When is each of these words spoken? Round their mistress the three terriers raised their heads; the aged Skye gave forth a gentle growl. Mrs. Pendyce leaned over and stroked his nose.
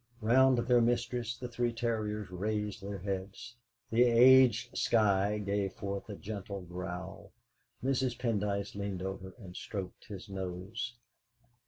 Round 0.23 0.57
their 0.57 0.81
mistress 0.81 1.37
the 1.37 1.47
three 1.47 1.71
terriers 1.71 2.31
raised 2.31 2.81
their 2.81 2.97
heads; 2.97 3.55
the 3.91 4.01
aged 4.01 4.75
Skye 4.75 5.37
gave 5.37 5.73
forth 5.73 6.09
a 6.09 6.15
gentle 6.15 6.61
growl. 6.61 7.29
Mrs. 7.83 8.17
Pendyce 8.17 8.73
leaned 8.73 9.03
over 9.03 9.35
and 9.37 9.55
stroked 9.55 10.05
his 10.05 10.27
nose. 10.27 10.95